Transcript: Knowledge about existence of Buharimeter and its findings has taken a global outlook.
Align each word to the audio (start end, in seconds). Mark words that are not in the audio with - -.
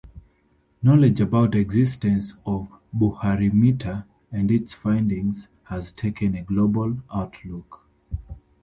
Knowledge 0.81 1.21
about 1.21 1.53
existence 1.53 2.33
of 2.43 2.67
Buharimeter 2.91 4.05
and 4.31 4.49
its 4.49 4.73
findings 4.73 5.47
has 5.65 5.91
taken 5.93 6.33
a 6.33 6.41
global 6.41 6.97
outlook. 7.13 7.85